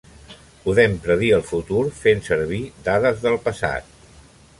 [0.61, 3.93] Podem predir el futur fent servir dades del passat.